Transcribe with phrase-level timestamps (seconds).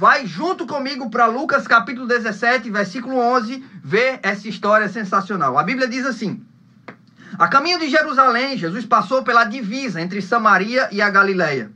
[0.00, 5.58] vai junto comigo para Lucas capítulo 17, versículo 11, ver essa história sensacional.
[5.58, 6.42] A Bíblia diz assim:
[7.38, 11.70] A caminho de Jerusalém, Jesus passou pela divisa entre Samaria e a Galileia.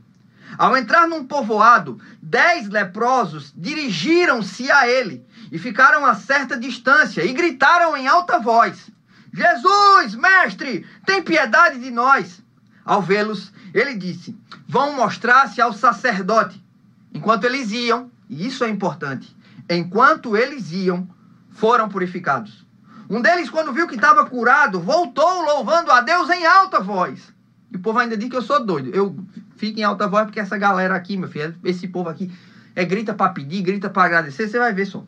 [0.57, 7.31] Ao entrar num povoado, dez leprosos dirigiram-se a ele e ficaram a certa distância e
[7.31, 8.89] gritaram em alta voz:
[9.31, 12.41] Jesus, mestre, tem piedade de nós.
[12.83, 14.35] Ao vê-los, ele disse:
[14.67, 16.65] Vão mostrar-se ao sacerdote.
[17.13, 19.35] Enquanto eles iam, e isso é importante,
[19.69, 21.07] enquanto eles iam,
[21.51, 22.65] foram purificados.
[23.09, 27.33] Um deles, quando viu que estava curado, voltou louvando a Deus em alta voz.
[27.71, 28.89] E o povo ainda diz que eu sou doido.
[28.89, 29.15] Eu
[29.55, 32.31] fico em alta voz porque essa galera aqui, meu filho, esse povo aqui,
[32.75, 35.03] é grita para pedir, grita para agradecer, você vai ver só.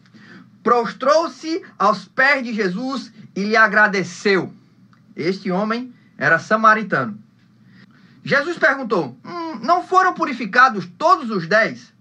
[0.61, 4.53] Prostrou-se aos pés de Jesus e lhe agradeceu.
[5.15, 7.17] Este homem era samaritano.
[8.23, 11.93] Jesus perguntou: hum, Não foram purificados todos os dez?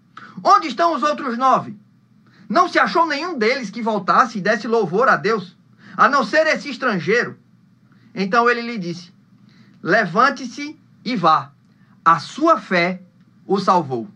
[0.42, 1.76] Onde estão os outros nove?
[2.48, 5.56] Não se achou nenhum deles que voltasse e desse louvor a Deus,
[5.96, 7.38] a não ser esse estrangeiro.
[8.14, 9.12] Então ele lhe disse:
[9.82, 11.50] Levante-se e vá.
[12.04, 13.02] A sua fé
[13.46, 14.08] o salvou.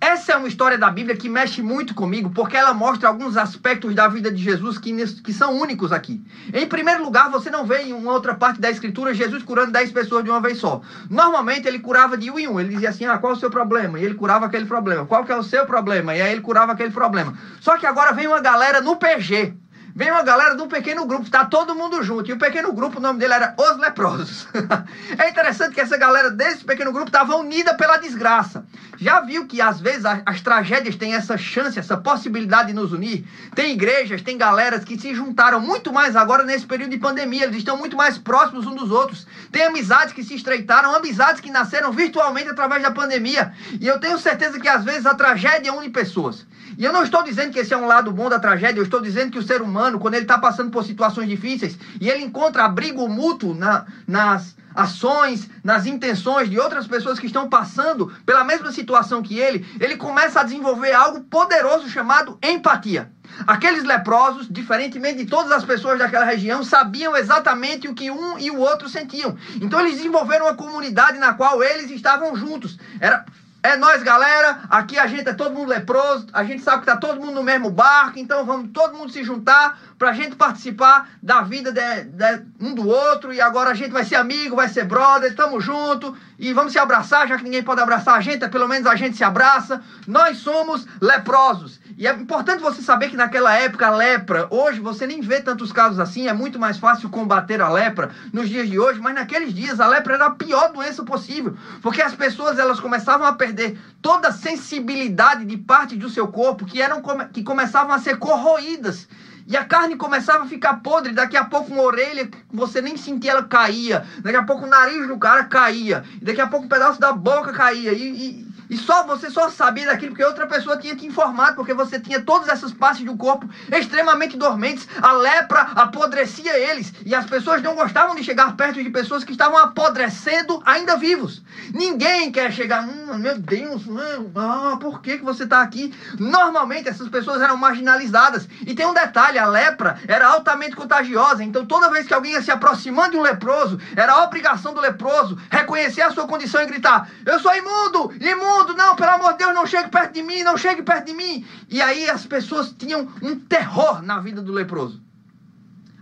[0.00, 3.96] Essa é uma história da Bíblia que mexe muito comigo, porque ela mostra alguns aspectos
[3.96, 6.22] da vida de Jesus que, que são únicos aqui.
[6.54, 9.90] Em primeiro lugar, você não vê em uma outra parte da Escritura Jesus curando 10
[9.90, 10.80] pessoas de uma vez só.
[11.10, 12.60] Normalmente ele curava de um em um.
[12.60, 13.98] Ele dizia assim: ah, qual é o seu problema?
[13.98, 15.04] E ele curava aquele problema.
[15.04, 16.14] Qual que é o seu problema?
[16.14, 17.36] E aí ele curava aquele problema.
[17.60, 19.54] Só que agora vem uma galera no PG
[19.98, 22.30] Vem uma galera de um pequeno grupo, tá todo mundo junto.
[22.30, 24.46] E o pequeno grupo, o nome dele era Os Leprosos.
[25.18, 28.64] é interessante que essa galera desse pequeno grupo estava unida pela desgraça.
[28.96, 32.92] Já viu que às vezes as, as, tragédias têm essa chance, essa possibilidade de nos
[32.92, 33.26] unir?
[33.56, 37.42] Tem igrejas, tem galeras que se juntaram muito mais agora nesse período de pandemia.
[37.42, 39.26] Eles estão muito mais próximos uns dos outros.
[39.50, 43.52] Tem amizades que se estreitaram, amizades que nasceram virtualmente através da pandemia.
[43.80, 46.46] E eu tenho certeza que às vezes a tragédia une pessoas.
[46.76, 49.00] E eu não estou dizendo que esse é um lado bom da tragédia, eu estou
[49.00, 52.64] dizendo que o ser humano, quando ele está passando por situações difíceis e ele encontra
[52.64, 58.72] abrigo mútuo na, nas ações, nas intenções de outras pessoas que estão passando pela mesma
[58.72, 63.10] situação que ele, ele começa a desenvolver algo poderoso chamado empatia.
[63.46, 68.50] Aqueles leprosos, diferentemente de todas as pessoas daquela região, sabiam exatamente o que um e
[68.50, 69.36] o outro sentiam.
[69.60, 72.78] Então eles desenvolveram uma comunidade na qual eles estavam juntos.
[73.00, 73.24] Era
[73.62, 74.60] é nós, galera.
[74.70, 76.26] Aqui a gente é todo mundo leproso.
[76.32, 78.18] A gente sabe que tá todo mundo no mesmo barco.
[78.18, 82.88] Então vamos todo mundo se juntar pra gente participar da vida de, de, um do
[82.88, 83.32] outro.
[83.32, 85.34] E agora a gente vai ser amigo, vai ser brother.
[85.34, 86.16] Tamo junto.
[86.38, 88.48] E vamos se abraçar, já que ninguém pode abraçar a gente.
[88.48, 89.82] Pelo menos a gente se abraça.
[90.06, 91.80] Nós somos leprosos.
[91.98, 95.72] E é importante você saber que naquela época a lepra, hoje você nem vê tantos
[95.72, 99.52] casos assim, é muito mais fácil combater a lepra nos dias de hoje, mas naqueles
[99.52, 103.76] dias a lepra era a pior doença possível, porque as pessoas elas começavam a perder
[104.00, 109.08] toda a sensibilidade de parte do seu corpo que eram que começavam a ser corroídas.
[109.48, 113.30] E a carne começava a ficar podre, daqui a pouco uma orelha, você nem sentia
[113.30, 117.00] ela caía, daqui a pouco o nariz do cara caía, daqui a pouco um pedaço
[117.00, 120.94] da boca caía, e, e e só você só sabia daquilo porque outra pessoa tinha
[120.94, 124.86] te informado, porque você tinha todas essas partes do corpo extremamente dormentes.
[125.00, 126.92] A lepra apodrecia eles.
[127.04, 131.42] E as pessoas não gostavam de chegar perto de pessoas que estavam apodrecendo ainda vivos.
[131.72, 135.94] Ninguém quer chegar, hum, meu Deus, hum, ah, por que, que você está aqui?
[136.18, 138.48] Normalmente essas pessoas eram marginalizadas.
[138.66, 141.42] E tem um detalhe: a lepra era altamente contagiosa.
[141.42, 144.80] Então toda vez que alguém ia se aproximando de um leproso, era a obrigação do
[144.80, 149.32] leproso reconhecer a sua condição e gritar: Eu sou imundo, imundo mundo, não, pelo amor
[149.32, 151.46] de Deus, não chegue perto de mim, não chegue perto de mim.
[151.68, 155.00] E aí as pessoas tinham um terror na vida do leproso.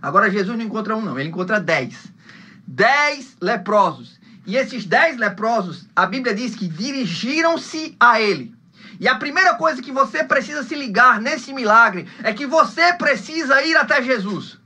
[0.01, 2.11] Agora Jesus não encontra um, não, ele encontra dez.
[2.65, 4.19] Dez leprosos.
[4.45, 8.55] E esses dez leprosos, a Bíblia diz que dirigiram-se a ele.
[8.99, 13.61] E a primeira coisa que você precisa se ligar nesse milagre é que você precisa
[13.63, 14.57] ir até Jesus.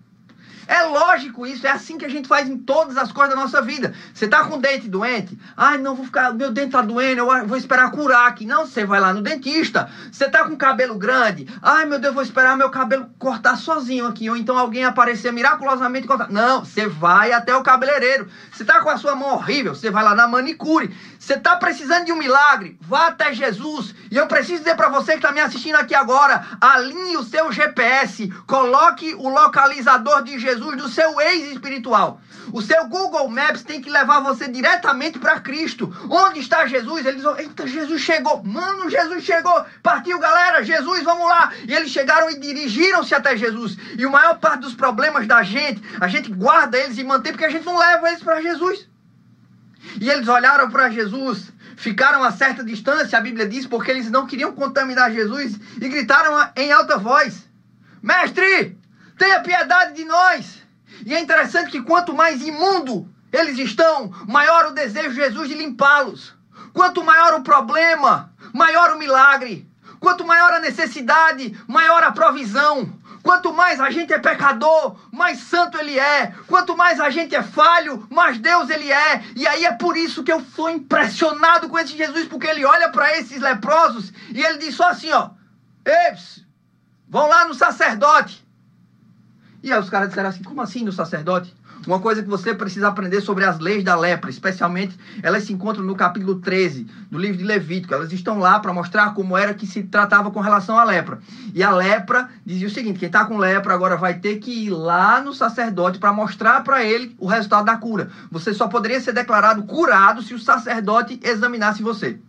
[0.68, 3.62] É lógico isso, é assim que a gente faz em todas as coisas da nossa
[3.62, 3.94] vida.
[4.14, 5.38] Você tá com o dente doente?
[5.56, 8.46] Ai, não vou ficar, meu dente tá doendo, eu vou esperar curar aqui.
[8.46, 9.90] Não, você vai lá no dentista.
[10.12, 11.47] Você tá com cabelo grande?
[11.62, 16.08] Ai, meu Deus, vou esperar meu cabelo cortar sozinho aqui, ou então alguém aparecer miraculosamente
[16.08, 16.30] cortar.
[16.30, 18.28] Não, você vai até o cabeleireiro.
[18.52, 20.96] Você tá com a sua mão horrível, você vai lá na manicure.
[21.20, 22.78] Você tá precisando de um milagre?
[22.82, 23.94] Vá até Jesus.
[24.09, 27.52] E eu preciso dizer para você que tá me assistindo aqui agora, alinhe o seu
[27.52, 32.22] GPS, coloque o localizador de Jesus Jesus do seu ex espiritual.
[32.52, 35.94] O seu Google Maps tem que levar você diretamente para Cristo.
[36.09, 37.06] Onde está Jesus?
[37.06, 38.44] Eles, eita, Jesus chegou.
[38.44, 39.66] Mano, Jesus chegou.
[39.82, 40.64] Partiu, galera.
[40.64, 41.52] Jesus, vamos lá.
[41.68, 43.78] E eles chegaram e dirigiram-se até Jesus.
[43.98, 47.46] E o maior parte dos problemas da gente, a gente guarda eles e mantém porque
[47.46, 48.90] a gente não leva eles para Jesus.
[50.00, 54.28] E eles olharam para Jesus ficaram a certa distância, a Bíblia diz, porque eles não
[54.28, 57.50] queriam contaminar Jesus e gritaram em alta voz:
[58.04, 58.78] Mestre,
[59.22, 60.64] tenha piedade de nós.
[61.06, 65.53] E é interessante que quanto mais imundo eles estão, maior o desejo de Jesus de
[65.53, 66.34] limpá-los.
[66.73, 69.70] Quanto maior o problema, maior o milagre.
[70.00, 72.91] Quanto maior a necessidade, maior a provisão.
[73.22, 76.34] Quanto mais a gente é pecador, mais santo ele é.
[76.47, 79.23] Quanto mais a gente é falho, mais Deus ele é.
[79.35, 82.90] E aí é por isso que eu sou impressionado com esse Jesus, porque ele olha
[82.90, 85.29] para esses leprosos e ele diz só assim, ó:
[85.85, 86.16] "Ei,
[87.08, 88.41] vão lá no sacerdote".
[89.63, 91.53] E aí os caras disseram assim: "Como assim no sacerdote?"
[91.87, 95.84] Uma coisa que você precisa aprender sobre as leis da lepra, especialmente elas se encontram
[95.84, 97.91] no capítulo 13 do livro de Levítico.
[97.91, 101.19] Elas estão lá para mostrar como era que se tratava com relação à lepra.
[101.55, 104.69] E a lepra dizia o seguinte: quem está com lepra agora vai ter que ir
[104.69, 108.11] lá no sacerdote para mostrar para ele o resultado da cura.
[108.29, 112.19] Você só poderia ser declarado curado se o sacerdote examinasse você.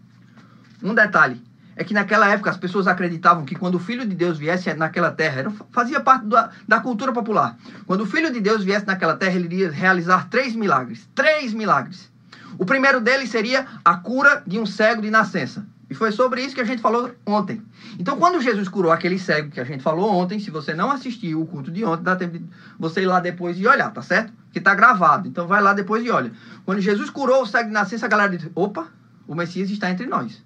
[0.83, 1.43] Um detalhe:
[1.83, 5.11] é que naquela época as pessoas acreditavam que quando o Filho de Deus viesse naquela
[5.11, 7.57] terra, era, fazia parte da, da cultura popular.
[7.87, 11.09] Quando o Filho de Deus viesse naquela terra, ele iria realizar três milagres.
[11.15, 12.11] Três milagres.
[12.59, 15.67] O primeiro deles seria a cura de um cego de nascença.
[15.91, 17.61] E foi sobre isso que a gente falou ontem.
[17.99, 21.43] Então, quando Jesus curou aquele cego que a gente falou ontem, se você não assistiu
[21.43, 22.47] o culto de ontem, dá tempo de
[22.79, 24.33] você ir lá depois e olhar, tá certo?
[24.53, 25.27] Que tá gravado.
[25.27, 26.33] Então, vai lá depois e olha.
[26.65, 28.87] Quando Jesus curou o cego de nascença, a galera disse: opa,
[29.27, 30.43] o Messias está entre nós.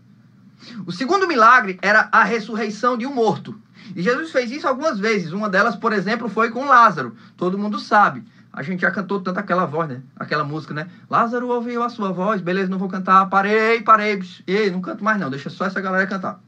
[0.86, 3.58] O segundo milagre era a ressurreição de um morto.
[3.94, 5.32] E Jesus fez isso algumas vezes.
[5.32, 7.14] Uma delas, por exemplo, foi com Lázaro.
[7.36, 8.24] Todo mundo sabe.
[8.52, 10.00] A gente já cantou tanto aquela voz, né?
[10.18, 10.88] Aquela música, né?
[11.10, 13.26] Lázaro ouviu a sua voz, beleza, não vou cantar.
[13.26, 14.22] Parei, parei.
[14.46, 16.40] Ei, não canto mais não, deixa só essa galera cantar.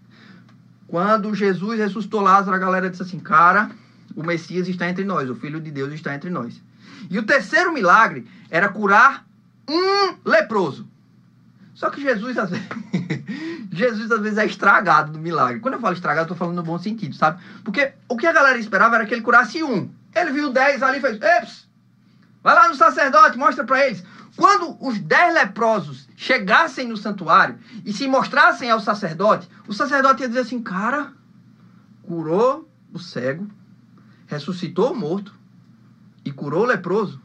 [0.86, 3.70] Quando Jesus ressuscitou Lázaro, a galera disse assim: Cara,
[4.16, 6.62] o Messias está entre nós, o Filho de Deus está entre nós.
[7.10, 9.26] E o terceiro milagre era curar
[9.68, 10.88] um leproso.
[11.78, 12.66] Só que Jesus, às vezes,
[13.70, 15.60] Jesus às vezes é estragado do milagre.
[15.60, 17.40] Quando eu falo estragado, eu tô falando no bom sentido, sabe?
[17.62, 19.88] Porque o que a galera esperava era que ele curasse um.
[20.12, 21.68] Ele viu dez ali e fez, Eps,
[22.42, 24.02] vai lá no sacerdote, mostra para eles.
[24.34, 30.28] Quando os dez leprosos chegassem no santuário e se mostrassem ao sacerdote, o sacerdote ia
[30.28, 31.12] dizer assim, cara,
[32.02, 33.46] curou o cego,
[34.26, 35.32] ressuscitou o morto
[36.24, 37.22] e curou o leproso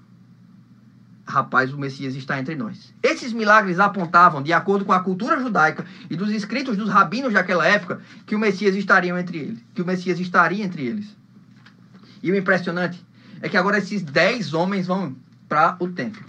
[1.25, 2.93] rapaz, o Messias está entre nós.
[3.01, 7.65] Esses milagres apontavam, de acordo com a cultura judaica e dos escritos dos rabinos daquela
[7.65, 11.15] época, que o Messias estaria entre eles, que o Messias estaria entre eles.
[12.21, 13.03] E o impressionante
[13.41, 15.15] é que agora esses dez homens vão
[15.47, 16.23] para o templo.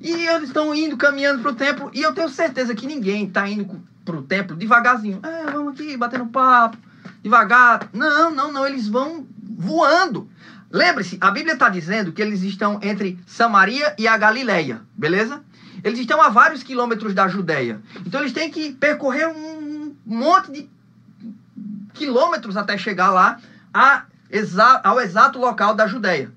[0.00, 3.46] E eles estão indo, caminhando para o templo, e eu tenho certeza que ninguém está
[3.48, 5.20] indo para o templo devagarzinho.
[5.22, 6.78] É, vamos aqui, batendo papo,
[7.22, 7.88] devagar.
[7.92, 9.26] Não, não, não, eles vão
[9.58, 10.29] voando.
[10.70, 15.42] Lembre-se, a Bíblia está dizendo que eles estão entre Samaria e a Galileia, beleza?
[15.82, 17.80] Eles estão a vários quilômetros da Judéia.
[18.06, 20.70] Então eles têm que percorrer um monte de
[21.94, 23.38] quilômetros até chegar lá
[24.30, 26.30] exa ao exato local da Judéia.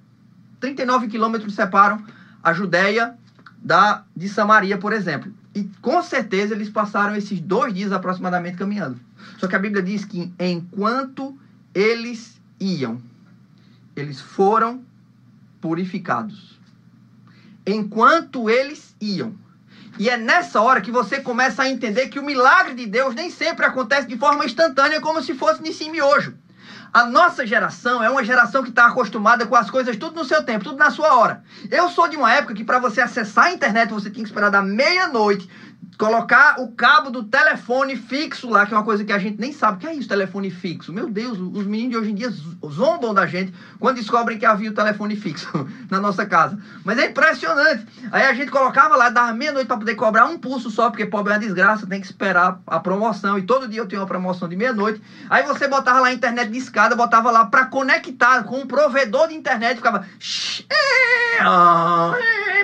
[0.60, 2.04] 39 quilômetros separam
[2.42, 3.16] a Judéia
[3.58, 5.32] da, de Samaria, por exemplo.
[5.54, 9.00] E com certeza eles passaram esses dois dias aproximadamente caminhando.
[9.38, 11.38] Só que a Bíblia diz que enquanto
[11.74, 13.02] eles iam,
[13.96, 14.84] eles foram
[15.62, 16.60] purificados.
[17.66, 19.36] Enquanto eles iam.
[19.98, 23.30] E é nessa hora que você começa a entender que o milagre de Deus nem
[23.30, 26.36] sempre acontece de forma instantânea, como se fosse nesse miojo.
[26.92, 30.44] A nossa geração é uma geração que está acostumada com as coisas tudo no seu
[30.44, 31.44] tempo, tudo na sua hora.
[31.72, 34.52] Eu sou de uma época que para você acessar a internet você tinha que esperar
[34.52, 35.50] da meia-noite
[35.98, 39.52] colocar o cabo do telefone fixo lá, que é uma coisa que a gente nem
[39.52, 39.78] sabe.
[39.78, 40.92] O que é isso, telefone fixo?
[40.92, 42.34] Meu Deus, os meninos de hoje em dia
[42.68, 45.50] zombam da gente quando descobrem que havia o telefone fixo
[45.90, 46.58] na nossa casa.
[46.84, 47.86] Mas é impressionante.
[48.12, 51.34] Aí a gente colocava lá, dava meia-noite para poder cobrar um pulso só, porque pobre
[51.34, 53.38] é uma desgraça, tem que esperar a promoção.
[53.38, 55.02] E todo dia eu tenho uma promoção de meia-noite.
[55.30, 59.28] Aí você botava lá a internet de escada, botava lá para conectar com um provedor
[59.28, 60.06] de internet, ficava.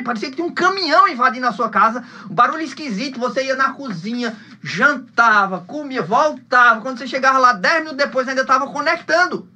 [0.10, 3.74] Parecia que tinha um caminhão invadindo a sua casa, um barulho esquisito você ia na
[3.74, 6.82] cozinha, jantava, comia, voltava.
[6.82, 9.48] Quando você chegava lá 10 minutos depois, ainda estava conectando.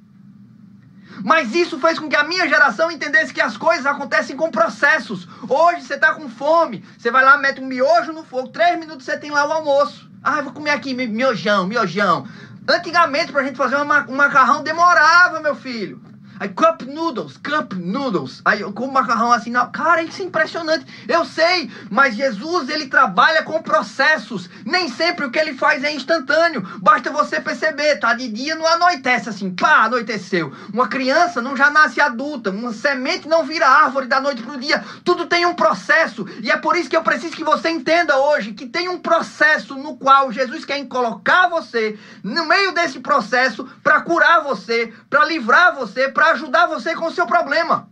[1.24, 5.26] Mas isso fez com que a minha geração entendesse que as coisas acontecem com processos.
[5.48, 9.04] Hoje você está com fome, você vai lá, mete um miojo no fogo, três minutos
[9.04, 10.08] você tem lá o almoço.
[10.22, 12.28] Ah, vou comer aqui miojão, miojão.
[12.68, 16.13] Antigamente, para a gente fazer um macarrão, demorava, meu filho.
[16.44, 18.42] Aí, cup noodles, cup noodles.
[18.44, 19.72] Aí eu como macarrão assim, não.
[19.72, 20.84] cara, isso é impressionante.
[21.08, 24.50] Eu sei, mas Jesus, ele trabalha com processos.
[24.62, 26.60] Nem sempre o que ele faz é instantâneo.
[26.82, 30.52] Basta você perceber, tá de dia, não anoitece assim, pá, anoiteceu.
[30.70, 34.84] Uma criança não já nasce adulta, uma semente não vira árvore da noite pro dia.
[35.02, 36.26] Tudo tem um processo.
[36.42, 39.76] E é por isso que eu preciso que você entenda hoje que tem um processo
[39.76, 45.74] no qual Jesus quer colocar você no meio desse processo para curar você, para livrar
[45.74, 47.88] você, para ajudar você com o seu problema.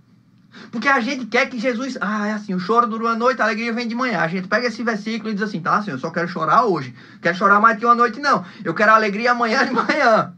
[0.71, 1.97] Porque a gente quer que Jesus.
[2.01, 4.21] Ah, é assim, o choro dura uma noite, a alegria vem de manhã.
[4.21, 6.95] A gente pega esse versículo e diz assim, tá, Senhor, eu só quero chorar hoje.
[7.21, 8.45] Quero chorar mais que uma noite, não.
[8.63, 10.35] Eu quero alegria amanhã de manhã.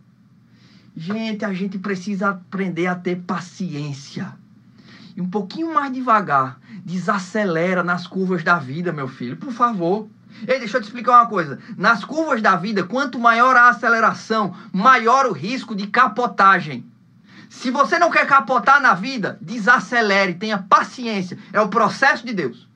[0.96, 4.32] Gente, a gente precisa aprender a ter paciência.
[5.16, 6.58] E um pouquinho mais devagar.
[6.84, 10.08] Desacelera nas curvas da vida, meu filho, por favor.
[10.46, 11.58] Ei, deixa eu te explicar uma coisa.
[11.76, 16.84] Nas curvas da vida, quanto maior a aceleração, maior o risco de capotagem.
[17.60, 21.38] Se você não quer capotar na vida, desacelere, tenha paciência.
[21.52, 22.68] É o processo de Deus.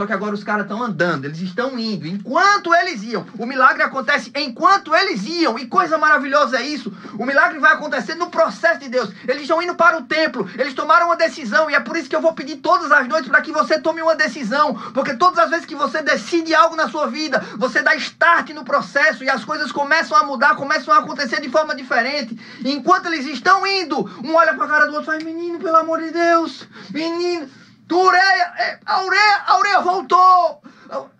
[0.00, 2.06] Só que agora os caras estão andando, eles estão indo.
[2.06, 5.58] Enquanto eles iam, o milagre acontece enquanto eles iam.
[5.58, 6.90] E coisa maravilhosa é isso.
[7.18, 9.10] O milagre vai acontecer no processo de Deus.
[9.28, 11.68] Eles estão indo para o templo, eles tomaram uma decisão.
[11.68, 14.00] E é por isso que eu vou pedir todas as noites para que você tome
[14.00, 14.72] uma decisão.
[14.94, 18.64] Porque todas as vezes que você decide algo na sua vida, você dá start no
[18.64, 22.40] processo e as coisas começam a mudar, começam a acontecer de forma diferente.
[22.64, 25.58] E enquanto eles estão indo, um olha para a cara do outro e fala: Menino,
[25.58, 27.59] pelo amor de Deus, menino.
[27.90, 30.62] Tureia, é, a ureia, a ureia voltou.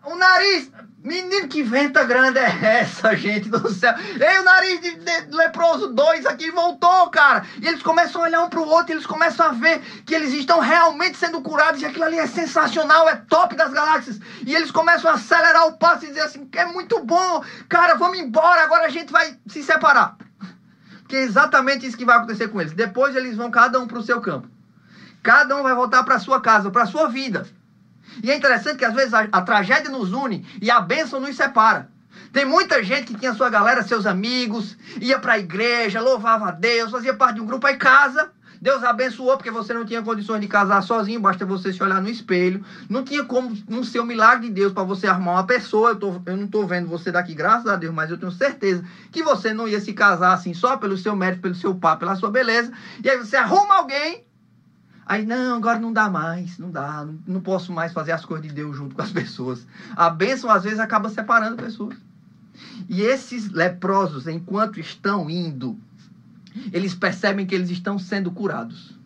[0.05, 0.71] O nariz,
[1.03, 3.93] menino, que venta grande é essa, gente do céu?
[3.99, 7.45] Ei, o nariz de, de leproso 2 aqui voltou, cara.
[7.61, 10.61] E eles começam a olhar um pro outro, eles começam a ver que eles estão
[10.61, 14.21] realmente sendo curados, e aquilo ali é sensacional, é top das galáxias.
[14.47, 18.21] E eles começam a acelerar o passo e dizer assim, é muito bom, cara, vamos
[18.21, 20.17] embora, agora a gente vai se separar.
[21.03, 22.75] Porque é exatamente isso que vai acontecer com eles.
[22.75, 24.60] Depois eles vão cada um pro seu campo.
[25.23, 27.47] Cada um vai voltar para sua casa, para sua vida.
[28.23, 31.37] E é interessante que às vezes a, a tragédia nos une e a bênção nos
[31.37, 31.89] separa.
[32.33, 36.51] Tem muita gente que tinha sua galera, seus amigos, ia para a igreja, louvava a
[36.53, 38.31] Deus, fazia parte de um grupo, aí casa.
[38.61, 42.11] Deus abençoou porque você não tinha condições de casar sozinho, basta você se olhar no
[42.11, 42.63] espelho.
[42.91, 45.91] Não tinha como não ser um milagre de Deus para você arrumar uma pessoa.
[45.91, 48.85] Eu, tô, eu não estou vendo você daqui, graças a Deus, mas eu tenho certeza
[49.11, 52.17] que você não ia se casar assim só pelo seu mérito, pelo seu papo, pela
[52.17, 52.71] sua beleza.
[53.03, 54.25] E aí você arruma alguém
[55.11, 58.47] Aí, não, agora não dá mais, não dá, não, não posso mais fazer as coisas
[58.47, 59.67] de Deus junto com as pessoas.
[59.97, 61.97] A bênção, às vezes, acaba separando pessoas.
[62.89, 65.77] E esses leprosos, enquanto estão indo,
[66.73, 68.97] eles percebem que eles estão sendo curados.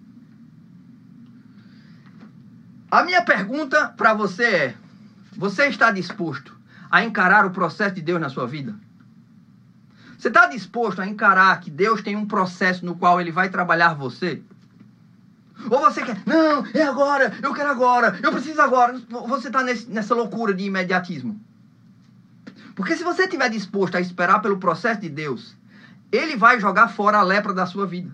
[2.91, 4.75] A minha pergunta para você é:
[5.35, 6.55] você está disposto
[6.91, 8.75] a encarar o processo de Deus na sua vida?
[10.19, 13.95] Você está disposto a encarar que Deus tem um processo no qual ele vai trabalhar
[13.95, 14.43] você?
[15.71, 19.01] Ou você quer, não, é agora, eu quero agora, eu preciso agora.
[19.29, 21.41] Você está nessa loucura de imediatismo.
[22.75, 25.57] Porque se você estiver disposto a esperar pelo processo de Deus,
[26.11, 28.11] Ele vai jogar fora a lepra da sua vida.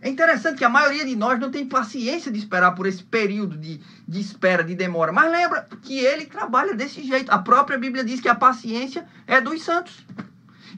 [0.00, 3.56] É interessante que a maioria de nós não tem paciência de esperar por esse período
[3.56, 5.12] de, de espera, de demora.
[5.12, 7.32] Mas lembra que ele trabalha desse jeito.
[7.32, 10.06] A própria Bíblia diz que a paciência é dos santos.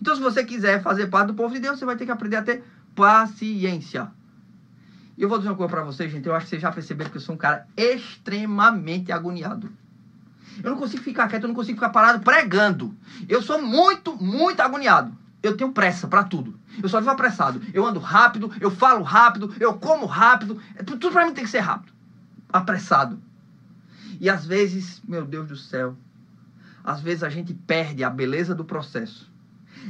[0.00, 2.37] Então, se você quiser fazer parte do povo de Deus, você vai ter que aprender
[2.37, 4.11] a ter paciência.
[5.20, 6.26] E eu vou dizer uma coisa para vocês, gente.
[6.26, 9.70] Eu acho que vocês já perceberam que eu sou um cara extremamente agoniado.
[10.64, 12.96] Eu não consigo ficar quieto, eu não consigo ficar parado pregando.
[13.28, 15.14] Eu sou muito, muito agoniado.
[15.42, 16.58] Eu tenho pressa para tudo.
[16.82, 17.60] Eu só vivo apressado.
[17.74, 20.58] Eu ando rápido, eu falo rápido, eu como rápido.
[20.74, 21.92] É, tudo para mim tem que ser rápido.
[22.50, 23.20] Apressado.
[24.18, 25.94] E às vezes, meu Deus do céu,
[26.82, 29.30] às vezes a gente perde a beleza do processo.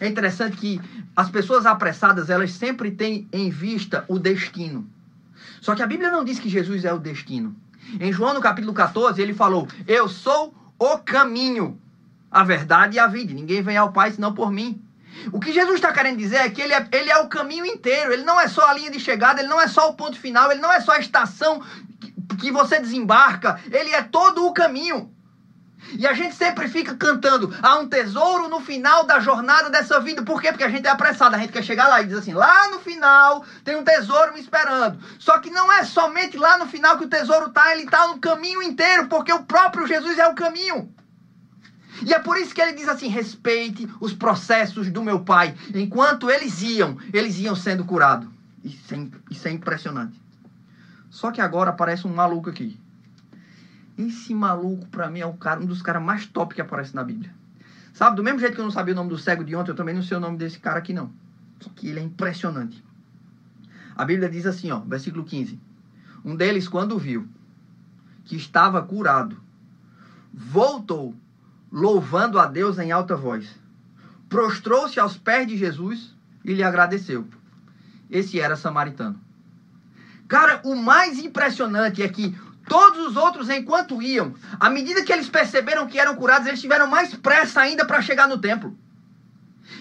[0.01, 0.81] É interessante que
[1.15, 4.91] as pessoas apressadas, elas sempre têm em vista o destino.
[5.61, 7.55] Só que a Bíblia não diz que Jesus é o destino.
[7.99, 11.81] Em João, no capítulo 14, ele falou: Eu sou o caminho,
[12.31, 13.33] a verdade e a vida.
[13.33, 14.83] Ninguém vem ao Pai senão por mim.
[15.33, 18.13] O que Jesus está querendo dizer é que ele é, ele é o caminho inteiro.
[18.13, 20.51] Ele não é só a linha de chegada, ele não é só o ponto final,
[20.51, 21.61] ele não é só a estação
[22.01, 23.61] que, que você desembarca.
[23.71, 25.13] Ele é todo o caminho.
[25.99, 30.23] E a gente sempre fica cantando, há um tesouro no final da jornada dessa vida.
[30.23, 30.51] Por quê?
[30.51, 32.81] Porque a gente é apressado, a gente quer chegar lá e diz assim, lá no
[32.81, 34.99] final tem um tesouro me esperando.
[35.19, 38.19] Só que não é somente lá no final que o tesouro está, ele está no
[38.19, 40.93] caminho inteiro, porque o próprio Jesus é o caminho.
[42.05, 45.55] E é por isso que ele diz assim: respeite os processos do meu pai.
[45.75, 48.29] Enquanto eles iam, eles iam sendo curados.
[48.65, 50.21] Isso é, isso é impressionante.
[51.11, 52.79] Só que agora aparece um maluco aqui.
[54.07, 57.05] Esse maluco, pra mim, é um, cara, um dos caras mais top que aparece na
[57.05, 57.35] Bíblia.
[57.93, 59.77] Sabe, do mesmo jeito que eu não sabia o nome do cego de ontem, eu
[59.77, 61.13] também não sei o nome desse cara aqui, não.
[61.61, 62.83] Só que ele é impressionante.
[63.95, 65.61] A Bíblia diz assim, ó, versículo 15.
[66.25, 67.29] Um deles, quando viu
[68.25, 69.37] que estava curado,
[70.33, 71.15] voltou
[71.71, 73.55] louvando a Deus em alta voz.
[74.29, 77.27] Prostrou-se aos pés de Jesus e lhe agradeceu.
[78.09, 79.21] Esse era samaritano.
[80.27, 82.35] Cara, o mais impressionante é que
[82.71, 86.87] todos os outros, enquanto iam, à medida que eles perceberam que eram curados, eles tiveram
[86.87, 88.79] mais pressa ainda para chegar no templo.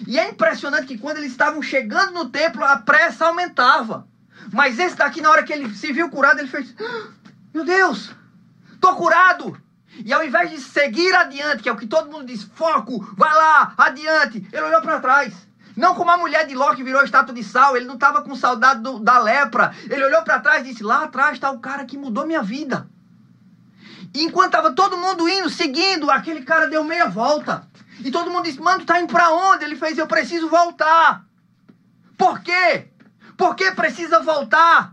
[0.08, 4.08] E é impressionante que quando eles estavam chegando no templo, a pressa aumentava.
[4.52, 7.10] Mas esse daqui, na hora que ele se viu curado, ele fez: ah,
[7.54, 8.10] Meu Deus,
[8.80, 9.56] tô curado!
[10.04, 13.32] E ao invés de seguir adiante, que é o que todo mundo diz, foco, vai
[13.32, 15.32] lá, adiante, ele olhou para trás.
[15.80, 18.36] Não como a mulher de Ló que virou estátua de sal, ele não estava com
[18.36, 19.74] saudade do, da lepra.
[19.88, 22.86] Ele olhou para trás e disse: Lá atrás está o cara que mudou minha vida.
[24.12, 27.66] E enquanto estava todo mundo indo, seguindo, aquele cara deu meia volta.
[28.04, 29.64] E todo mundo disse: Mano, tá indo para onde?
[29.64, 31.24] Ele fez: Eu preciso voltar.
[32.18, 32.88] Por quê?
[33.38, 34.92] Por que precisa voltar?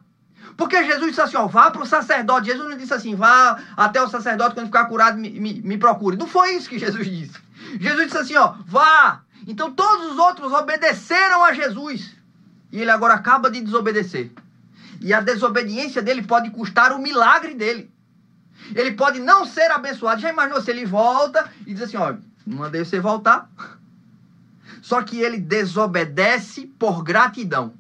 [0.56, 2.48] Porque Jesus disse assim: ó, vá para o sacerdote.
[2.48, 6.16] Jesus não disse assim: vá até o sacerdote quando ficar curado, me, me, me procure.
[6.16, 7.38] Não foi isso que Jesus disse.
[7.78, 9.27] Jesus disse assim: ó, vá.
[9.48, 12.14] Então todos os outros obedeceram a Jesus.
[12.70, 14.30] E ele agora acaba de desobedecer.
[15.00, 17.90] E a desobediência dele pode custar o milagre dele.
[18.76, 20.20] Ele pode não ser abençoado.
[20.20, 23.50] Já imaginou se ele volta e diz assim: ó, mandei você voltar.
[24.82, 27.74] Só que ele desobedece por gratidão.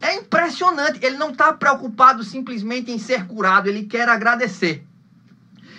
[0.00, 1.04] É impressionante.
[1.04, 4.86] Ele não está preocupado simplesmente em ser curado, ele quer agradecer.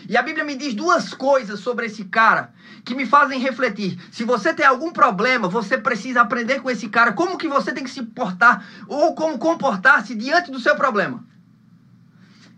[0.07, 2.53] E a Bíblia me diz duas coisas sobre esse cara
[2.83, 3.99] que me fazem refletir.
[4.11, 7.83] Se você tem algum problema, você precisa aprender com esse cara como que você tem
[7.83, 11.23] que se portar ou como comportar-se diante do seu problema.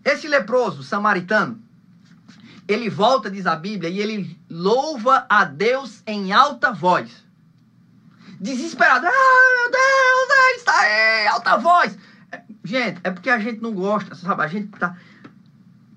[0.04, 1.62] Esse leproso samaritano,
[2.68, 7.24] ele volta, diz a Bíblia, e ele louva a Deus em alta voz
[8.44, 9.08] desesperado.
[9.08, 11.98] Ah, meu Deus, ele está aí, alta voz.
[12.30, 14.44] É, gente, é porque a gente não gosta, sabe?
[14.44, 14.98] A gente tá,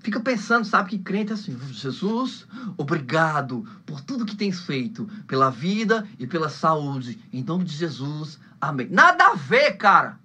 [0.07, 2.47] fica pensando, sabe, que crente é assim, Jesus,
[2.77, 7.19] obrigado por tudo que tens feito, pela vida e pela saúde.
[7.33, 8.87] Em nome de Jesus, amém.
[8.89, 10.17] Nada a ver, cara.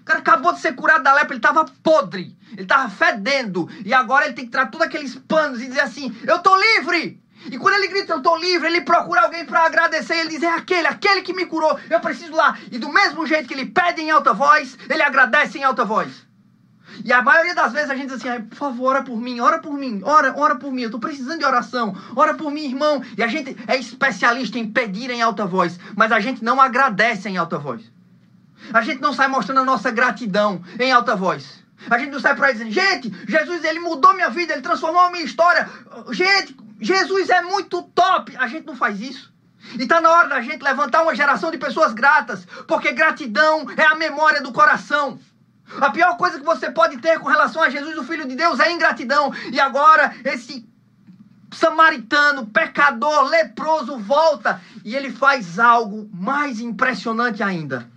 [0.00, 3.92] O cara acabou de ser curado da lepra, ele estava podre, ele estava fedendo, e
[3.92, 7.22] agora ele tem que tirar todos aqueles panos e dizer assim: Eu tô livre!
[7.50, 10.14] E quando ele grita, eu estou livre, ele procura alguém para agradecer.
[10.14, 12.58] Ele diz, é aquele, aquele que me curou, eu preciso lá.
[12.72, 16.26] E do mesmo jeito que ele pede em alta voz, ele agradece em alta voz.
[17.04, 19.58] E a maioria das vezes a gente diz assim, por favor, ora por mim, ora
[19.58, 23.02] por mim, ora, ora por mim, eu estou precisando de oração, ora por mim, irmão.
[23.16, 27.28] E a gente é especialista em pedir em alta voz, mas a gente não agradece
[27.28, 27.82] em alta voz.
[28.72, 31.62] A gente não sai mostrando a nossa gratidão em alta voz.
[31.88, 35.00] A gente não sai por aí dizendo, gente, Jesus, ele mudou minha vida, ele transformou
[35.00, 35.68] a minha história.
[36.10, 38.36] Gente, Jesus é muito top.
[38.36, 39.32] A gente não faz isso.
[39.78, 43.84] E está na hora da gente levantar uma geração de pessoas gratas, porque gratidão é
[43.84, 45.18] a memória do coração.
[45.80, 48.58] A pior coisa que você pode ter com relação a Jesus, o Filho de Deus,
[48.58, 49.32] é ingratidão.
[49.52, 50.66] E agora, esse
[51.50, 57.88] samaritano, pecador, leproso, volta e ele faz algo mais impressionante ainda.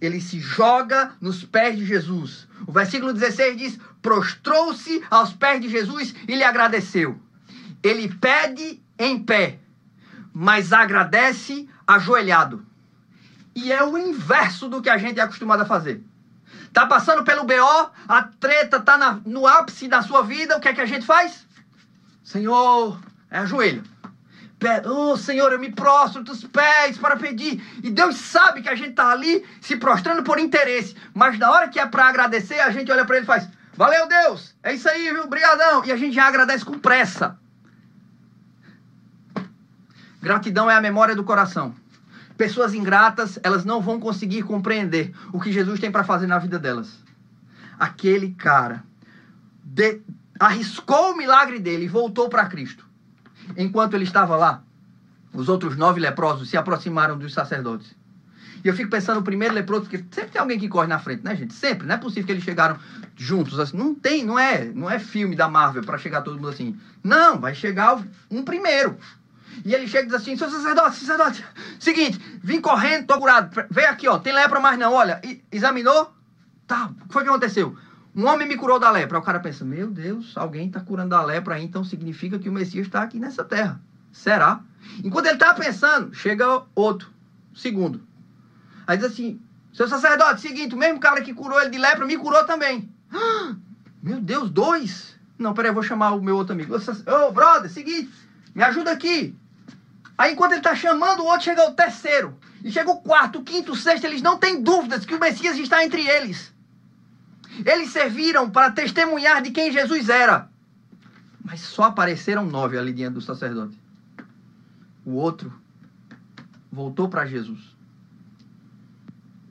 [0.00, 2.46] Ele se joga nos pés de Jesus.
[2.66, 7.18] O versículo 16 diz: prostrou-se aos pés de Jesus e lhe agradeceu.
[7.82, 9.58] Ele pede em pé,
[10.32, 12.64] mas agradece ajoelhado.
[13.54, 16.02] E é o inverso do que a gente é acostumado a fazer.
[16.76, 20.68] Tá passando pelo BO, a treta tá na, no ápice da sua vida, o que
[20.68, 21.46] é que a gente faz?
[22.22, 23.82] Senhor, é ajoelho.
[24.84, 27.64] Oh, Senhor, eu me prostro dos pés para pedir.
[27.82, 30.94] E Deus sabe que a gente tá ali se prostrando por interesse.
[31.14, 34.06] Mas na hora que é para agradecer, a gente olha para ele e faz: Valeu,
[34.06, 34.54] Deus!
[34.62, 35.24] É isso aí, viu?
[35.24, 35.82] Obrigadão!
[35.82, 37.38] E a gente já agradece com pressa.
[40.20, 41.74] Gratidão é a memória do coração.
[42.36, 46.58] Pessoas ingratas, elas não vão conseguir compreender o que Jesus tem para fazer na vida
[46.58, 47.02] delas.
[47.78, 48.84] Aquele cara
[49.64, 50.00] de,
[50.38, 52.86] arriscou o milagre dele e voltou para Cristo.
[53.56, 54.62] Enquanto ele estava lá,
[55.32, 57.94] os outros nove leprosos se aproximaram dos sacerdotes.
[58.64, 61.22] E eu fico pensando no primeiro leproso, porque sempre tem alguém que corre na frente,
[61.22, 61.54] né, gente?
[61.54, 61.86] Sempre.
[61.86, 62.78] Não é possível que eles chegaram
[63.14, 63.76] juntos assim.
[63.76, 66.76] Não tem, não é, não é filme da Marvel para chegar todo mundo assim.
[67.02, 68.96] Não, vai chegar um primeiro.
[69.64, 71.44] E ele chega e diz assim: seu sacerdote, sacerdote,
[71.78, 73.50] seguinte, vim correndo, tô curado.
[73.70, 74.92] Vem aqui, ó, tem lepra, mas não.
[74.92, 76.12] Olha, examinou?
[76.66, 77.76] Tá, o que foi que aconteceu?
[78.14, 79.18] Um homem me curou da lepra.
[79.18, 82.52] O cara pensa: meu Deus, alguém está curando da lepra aí, então significa que o
[82.52, 83.80] Messias está aqui nessa terra.
[84.12, 84.60] Será?
[85.04, 87.10] Enquanto ele está pensando, chega outro,
[87.54, 88.02] segundo.
[88.86, 89.40] Aí diz assim:
[89.72, 92.90] seu sacerdote, seguinte, o mesmo cara que curou ele de lepra me curou também.
[94.02, 95.16] meu Deus, dois?
[95.38, 96.74] Não, peraí, eu vou chamar o meu outro amigo.
[96.74, 96.80] Ô,
[97.28, 98.10] oh, brother, seguinte,
[98.54, 99.36] me ajuda aqui.
[100.18, 102.36] Aí enquanto ele está chamando, o outro chega o terceiro.
[102.64, 105.58] E chega o quarto, o quinto, o sexto, eles não têm dúvidas que o Messias
[105.58, 106.52] está entre eles.
[107.64, 110.48] Eles serviram para testemunhar de quem Jesus era.
[111.44, 113.78] Mas só apareceram nove ali diante do sacerdote.
[115.04, 115.52] O outro
[116.72, 117.60] voltou para Jesus.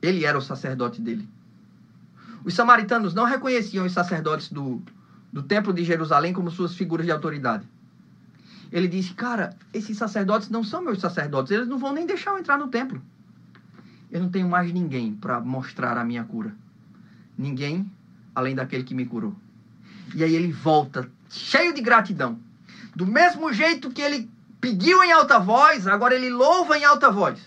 [0.02, 1.28] Ele era o sacerdote dele.
[2.44, 4.82] Os samaritanos não reconheciam os sacerdotes do,
[5.32, 7.66] do templo de Jerusalém como suas figuras de autoridade.
[8.72, 12.38] Ele disse: Cara, esses sacerdotes não são meus sacerdotes, eles não vão nem deixar eu
[12.38, 13.00] entrar no templo.
[14.10, 16.54] Eu não tenho mais ninguém para mostrar a minha cura.
[17.36, 17.90] Ninguém
[18.36, 19.34] além daquele que me curou.
[20.14, 22.38] E aí ele volta cheio de gratidão.
[22.94, 27.40] Do mesmo jeito que ele pediu em alta voz, agora ele louva em alta voz.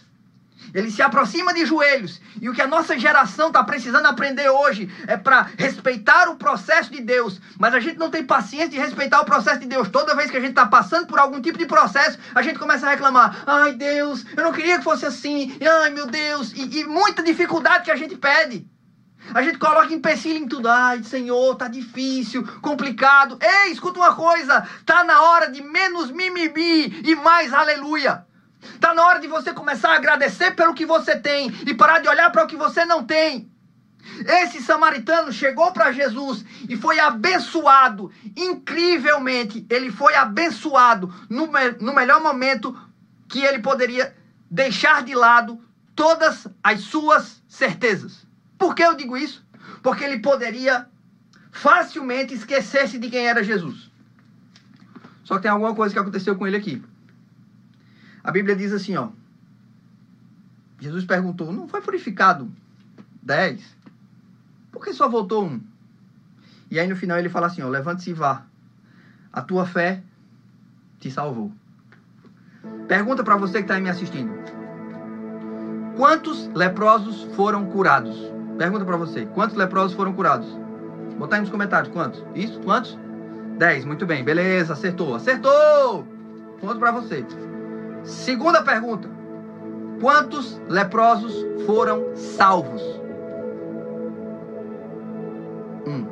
[0.73, 2.21] Ele se aproxima de joelhos.
[2.41, 6.91] E o que a nossa geração está precisando aprender hoje é para respeitar o processo
[6.91, 7.39] de Deus.
[7.57, 9.89] Mas a gente não tem paciência de respeitar o processo de Deus.
[9.89, 12.87] Toda vez que a gente está passando por algum tipo de processo, a gente começa
[12.87, 15.57] a reclamar: ai Deus, eu não queria que fosse assim.
[15.81, 16.53] Ai meu Deus.
[16.53, 18.67] E, e muita dificuldade que a gente pede.
[19.33, 20.67] A gente coloca empecilho em tudo.
[20.67, 23.37] Ai, Senhor, tá difícil, complicado.
[23.41, 24.67] Ei, escuta uma coisa.
[24.85, 28.25] Tá na hora de menos mimimi e mais aleluia.
[28.79, 32.07] Tá na hora de você começar a agradecer pelo que você tem e parar de
[32.07, 33.49] olhar para o que você não tem.
[34.25, 39.65] Esse samaritano chegou para Jesus e foi abençoado, incrivelmente.
[39.69, 42.75] Ele foi abençoado no, me no melhor momento
[43.27, 44.15] que ele poderia
[44.49, 45.61] deixar de lado
[45.95, 48.25] todas as suas certezas.
[48.57, 49.45] Por que eu digo isso?
[49.81, 50.87] Porque ele poderia
[51.51, 53.89] facilmente esquecer-se de quem era Jesus.
[55.23, 56.81] Só que tem alguma coisa que aconteceu com ele aqui.
[58.29, 59.09] A Bíblia diz assim, ó.
[60.79, 62.47] Jesus perguntou: Não foi purificado
[63.23, 63.75] dez?
[64.71, 65.59] Por que só voltou um?
[66.69, 68.45] E aí no final ele fala assim: ó, Levante-se e vá.
[69.33, 70.03] A tua fé
[70.99, 71.51] te salvou.
[72.87, 74.31] Pergunta para você que está me assistindo:
[75.97, 78.15] Quantos leprosos foram curados?
[78.59, 79.25] Pergunta para você.
[79.25, 80.47] Quantos leprosos foram curados?
[81.17, 81.91] Botar aí nos comentários.
[81.91, 82.23] Quantos?
[82.35, 82.59] Isso?
[82.59, 82.95] Quantos?
[83.57, 83.85] Dez.
[83.85, 84.23] Muito bem.
[84.23, 84.73] Beleza.
[84.73, 85.15] Acertou.
[85.15, 86.05] Acertou!
[86.61, 87.25] Ponto para você.
[88.03, 89.09] Segunda pergunta.
[89.99, 92.81] Quantos leprosos foram salvos?
[95.85, 96.05] Um.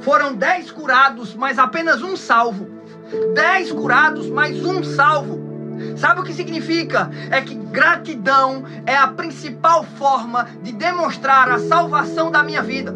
[0.00, 2.68] Foram dez curados, mas apenas um salvo.
[3.34, 5.40] Dez curados, mais um salvo.
[5.96, 7.10] Sabe o que significa?
[7.30, 12.94] É que gratidão é a principal forma de demonstrar a salvação da minha vida.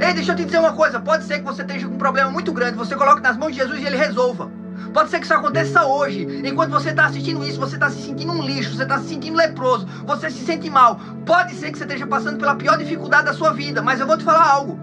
[0.00, 2.30] Ei, deixa eu te dizer uma coisa: pode ser que você esteja com um problema
[2.30, 4.50] muito grande, você coloque nas mãos de Jesus e ele resolva.
[4.94, 6.24] Pode ser que isso aconteça hoje.
[6.44, 9.36] Enquanto você está assistindo isso, você está se sentindo um lixo, você está se sentindo
[9.36, 11.00] leproso, você se sente mal.
[11.26, 14.16] Pode ser que você esteja passando pela pior dificuldade da sua vida, mas eu vou
[14.16, 14.78] te falar algo.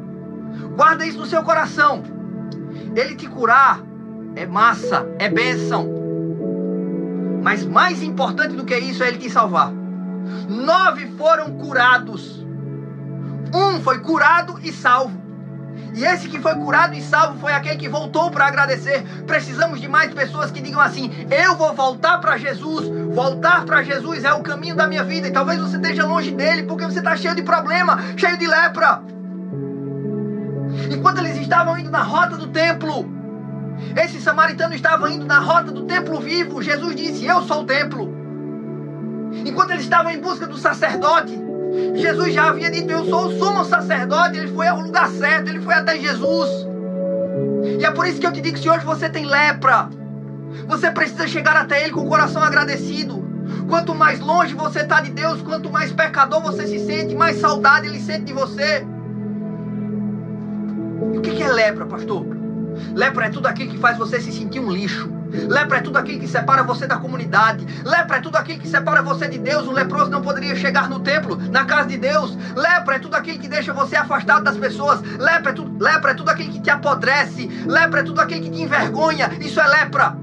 [0.76, 2.04] Guarda isso no seu coração.
[2.93, 3.82] Ele te curar
[4.36, 5.89] é massa, é bênção.
[7.41, 9.71] Mas mais importante do que isso é ele te salvar.
[10.50, 12.45] Nove foram curados.
[13.54, 15.19] Um foi curado e salvo.
[15.93, 19.03] E esse que foi curado e salvo foi aquele que voltou para agradecer.
[19.27, 22.88] Precisamos de mais pessoas que digam assim: eu vou voltar para Jesus.
[23.13, 25.27] Voltar para Jesus é o caminho da minha vida.
[25.27, 29.01] E talvez você esteja longe dele porque você está cheio de problema, cheio de lepra.
[30.89, 33.05] Enquanto eles estavam indo na rota do templo,
[34.01, 36.62] esse samaritano estava indo na rota do templo vivo.
[36.62, 38.21] Jesus disse: Eu sou o templo.
[39.45, 41.50] Enquanto ele estava em busca do sacerdote,
[41.95, 44.38] Jesus já havia dito: Eu sou o sumo sacerdote.
[44.38, 46.49] Ele foi ao lugar certo, ele foi até Jesus.
[47.79, 49.89] E é por isso que eu te digo: se hoje você tem lepra,
[50.67, 53.21] você precisa chegar até Ele com o coração agradecido.
[53.67, 57.88] Quanto mais longe você está de Deus, quanto mais pecador você se sente, mais saudade
[57.88, 58.86] Ele sente de você.
[61.13, 62.25] E o que é lepra, pastor?
[62.93, 65.20] Lepra é tudo aquilo que faz você se sentir um lixo.
[65.31, 67.65] Lepra é tudo aquilo que separa você da comunidade.
[67.83, 69.67] Lepra é tudo aquilo que separa você de Deus.
[69.67, 72.37] Um leproso não poderia chegar no templo, na casa de Deus.
[72.55, 75.01] Lepra é tudo aquilo que deixa você afastado das pessoas.
[75.01, 77.47] Lepra é, tu, lepra é tudo aquilo que te apodrece.
[77.65, 79.31] Lepra é tudo aquilo que te envergonha.
[79.39, 80.17] Isso é lepra.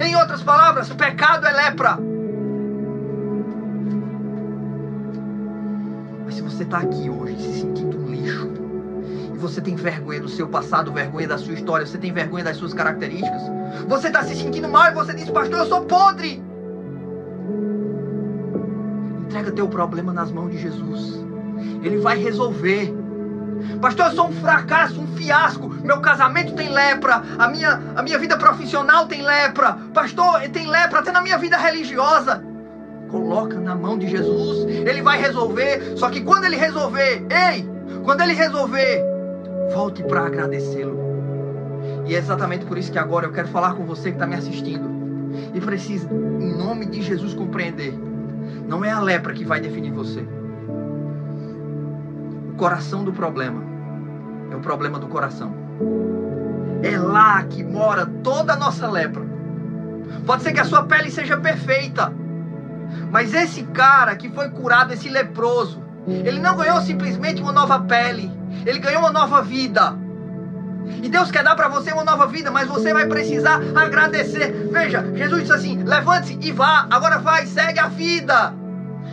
[0.00, 1.98] Em outras palavras, pecado é lepra.
[6.24, 7.89] Mas se você está aqui hoje se sentindo
[9.40, 12.74] você tem vergonha do seu passado, vergonha da sua história, você tem vergonha das suas
[12.74, 13.42] características.
[13.88, 16.42] Você está se sentindo mal e você diz, pastor, eu sou podre.
[19.24, 21.24] Entrega teu problema nas mãos de Jesus.
[21.82, 22.94] Ele vai resolver.
[23.80, 25.68] Pastor, eu sou um fracasso, um fiasco.
[25.68, 27.22] Meu casamento tem lepra.
[27.38, 29.78] A minha, a minha vida profissional tem lepra.
[29.94, 32.44] Pastor, tem lepra até na minha vida religiosa.
[33.08, 34.66] Coloca na mão de Jesus.
[34.68, 35.96] Ele vai resolver.
[35.96, 37.68] Só que quando ele resolver, ei,
[38.04, 39.04] quando ele resolver,
[39.72, 40.98] Volte para agradecê-lo.
[42.06, 44.34] E é exatamente por isso que agora eu quero falar com você que está me
[44.34, 44.88] assistindo.
[45.54, 47.96] E precisa, em nome de Jesus, compreender
[48.66, 50.26] Não é a lepra que vai definir você.
[52.50, 53.62] O coração do problema
[54.50, 55.54] é o problema do coração.
[56.82, 59.22] É lá que mora toda a nossa lepra.
[60.26, 62.12] Pode ser que a sua pele seja perfeita,
[63.10, 68.30] mas esse cara que foi curado, esse leproso, ele não ganhou simplesmente uma nova pele,
[68.66, 69.96] ele ganhou uma nova vida.
[71.02, 74.68] E Deus quer dar para você uma nova vida, mas você vai precisar agradecer.
[74.72, 76.86] Veja, Jesus disse assim: levante-se e vá.
[76.90, 78.54] Agora vai, segue a vida.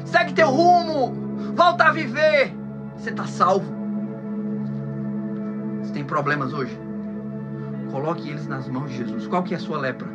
[0.05, 1.53] Segue teu rumo.
[1.55, 2.53] Volta a viver.
[2.95, 3.75] Você está salvo.
[5.81, 6.77] Você tem problemas hoje?
[7.91, 9.27] Coloque eles nas mãos de Jesus.
[9.27, 10.07] Qual que é a sua lepra?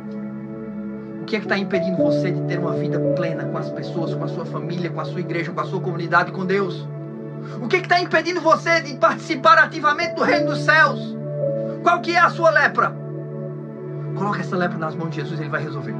[1.21, 4.13] O que é que está impedindo você de ter uma vida plena com as pessoas,
[4.13, 6.87] com a sua família, com a sua igreja, com a sua comunidade, com Deus?
[7.61, 11.15] O que está impedindo você de participar ativamente do reino dos céus?
[11.83, 12.93] Qual que é a sua lepra?
[14.15, 15.95] Coloque essa lepra nas mãos de Jesus, ele vai resolver.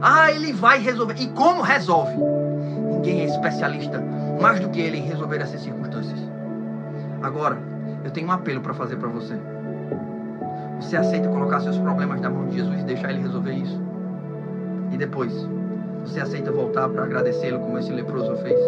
[0.00, 1.14] Ah, ele vai resolver.
[1.18, 2.14] E como resolve?
[2.16, 4.02] Ninguém é especialista
[4.40, 6.18] mais do que ele em resolver essas circunstâncias.
[7.22, 7.58] Agora,
[8.04, 9.38] eu tenho um apelo para fazer para você.
[10.80, 13.80] Você aceita colocar seus problemas na mão de Jesus e deixar ele resolver isso?
[14.90, 15.32] E depois,
[16.04, 18.58] você aceita voltar para agradecê-lo como esse leproso fez?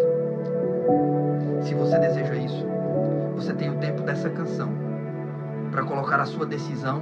[1.61, 2.65] Se você deseja isso,
[3.35, 4.69] você tem o tempo dessa canção
[5.71, 7.01] para colocar a sua decisão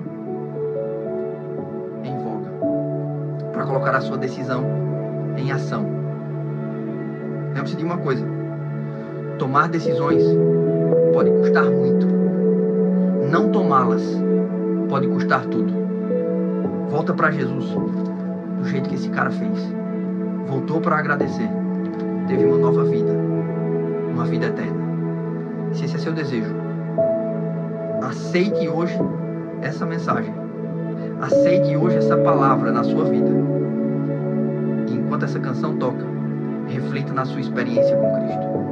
[2.03, 2.49] em voga,
[3.51, 4.63] para colocar a sua decisão
[5.37, 5.85] em ação.
[7.53, 8.25] Lembre-se de uma coisa:
[9.37, 10.23] tomar decisões
[11.13, 12.07] pode custar muito,
[13.29, 14.03] não tomá-las
[14.89, 15.73] pode custar tudo.
[16.89, 17.65] Volta para Jesus
[18.59, 19.73] do jeito que esse cara fez.
[20.47, 21.49] Voltou para agradecer.
[22.27, 23.11] Teve uma nova vida,
[24.13, 24.83] uma vida eterna.
[25.73, 26.53] Se esse é seu desejo,
[28.01, 28.97] aceite hoje
[29.61, 30.33] essa mensagem.
[31.21, 33.29] Aceite hoje essa palavra na sua vida.
[34.87, 36.05] E enquanto essa canção toca,
[36.67, 38.62] reflita na sua experiência com Cristo.